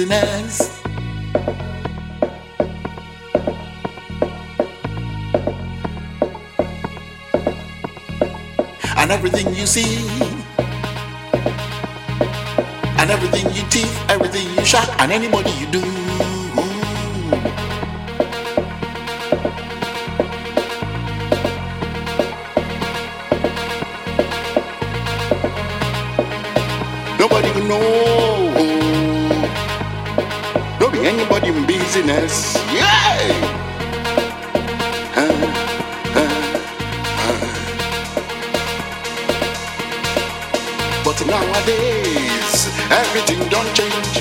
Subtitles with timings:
[0.00, 0.43] anybody in
[41.84, 44.16] nowadays, everything don't change.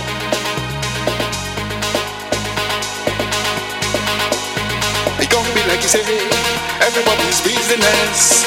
[5.21, 6.03] It can't be like you say,
[6.81, 8.45] everybody's business.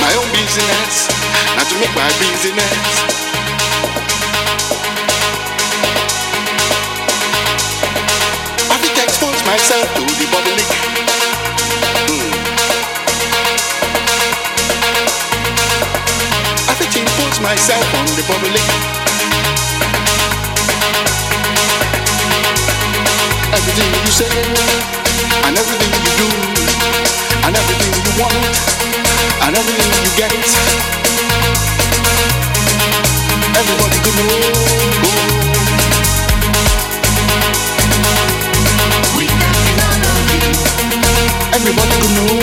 [0.00, 1.08] My own business,
[1.56, 3.12] not to make my business.
[9.44, 11.31] Myself to the public.
[17.42, 18.62] Myself on the public.
[23.52, 24.30] Everything you say,
[25.46, 26.28] and everything you do,
[27.46, 28.54] and everything you want,
[29.42, 30.32] and everything you get.
[33.58, 34.62] Everybody could know.
[41.52, 42.42] Everybody could know.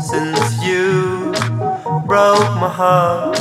[0.00, 1.32] since you
[2.06, 3.31] broke my heart.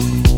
[0.00, 0.29] Tom.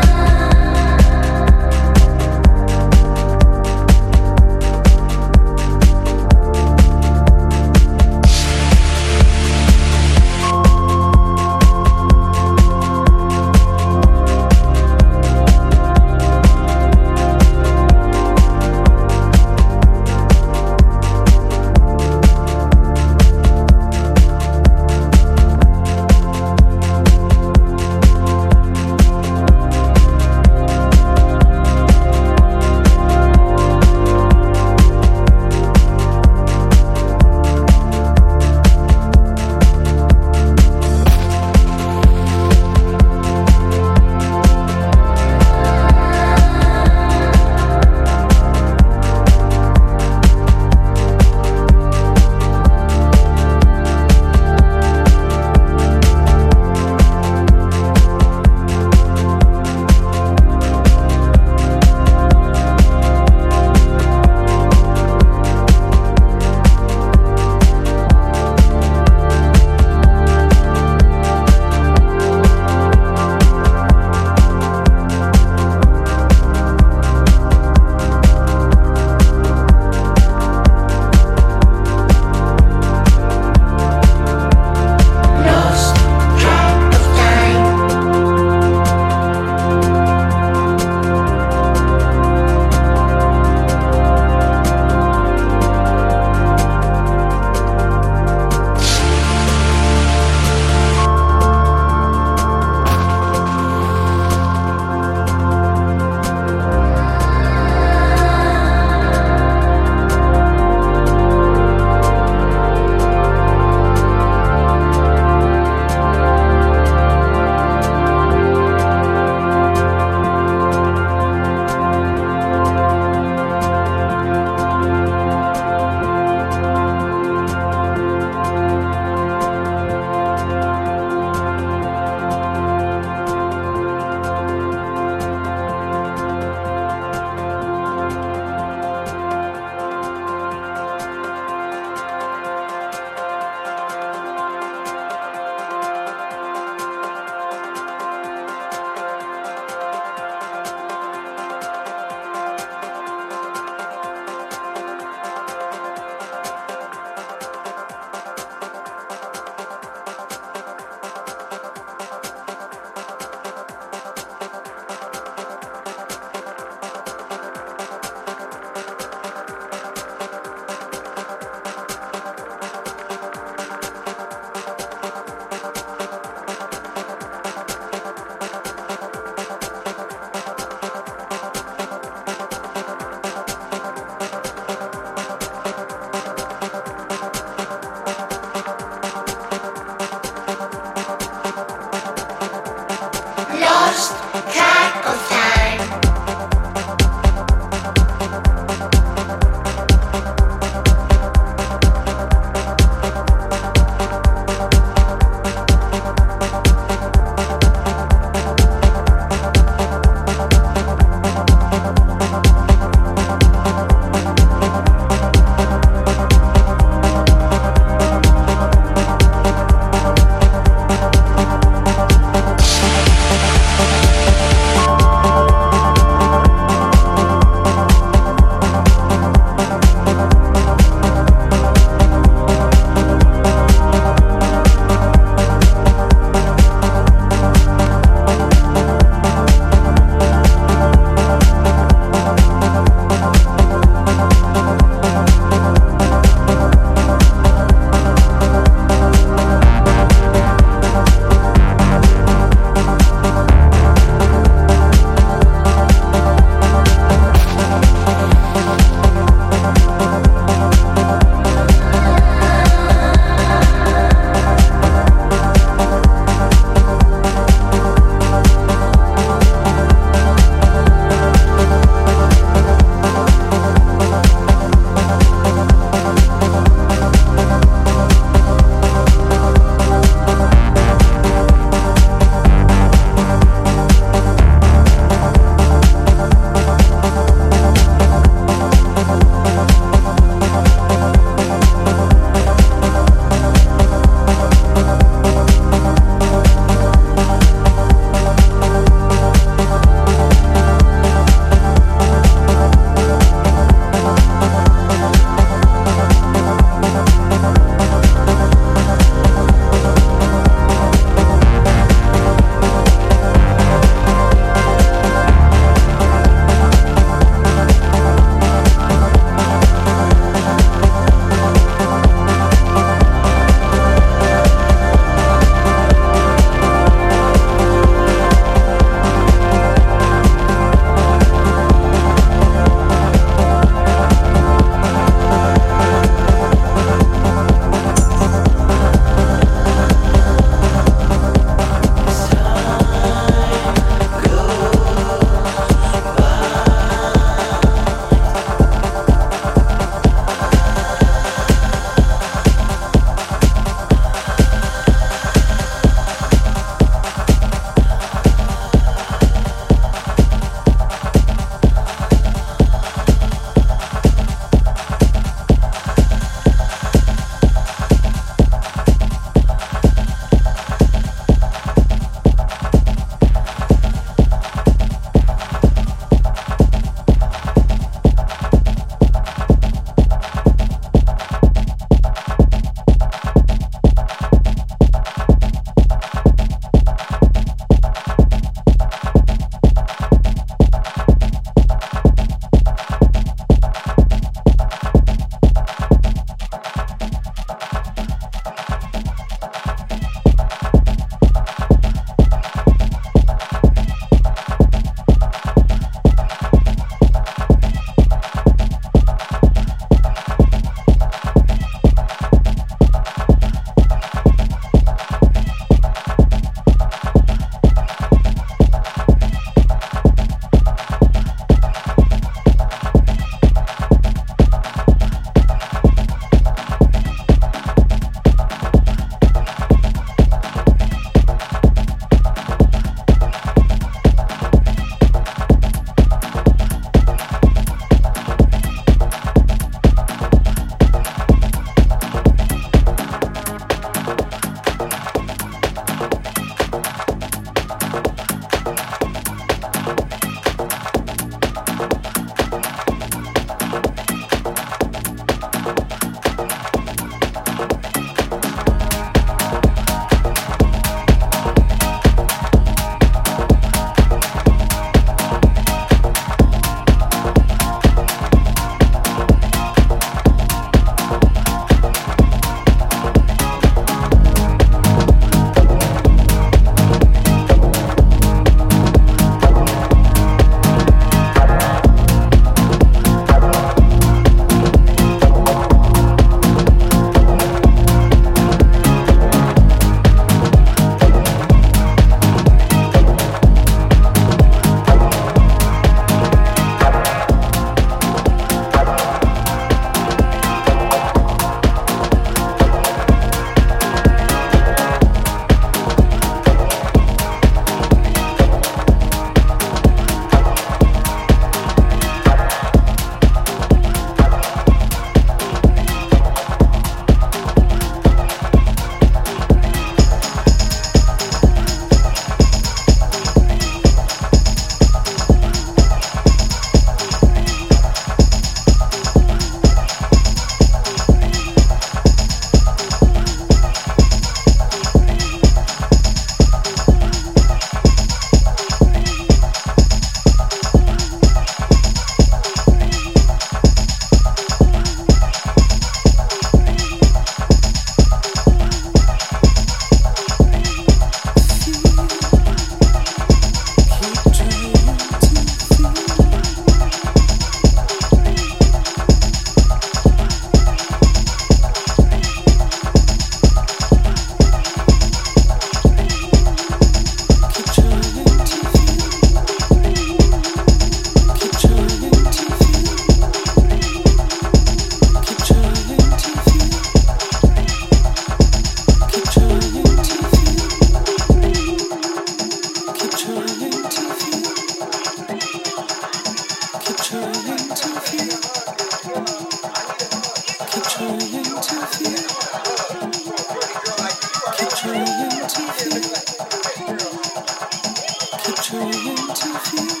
[598.71, 600.00] trying to feel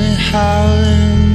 [0.00, 1.29] me howling.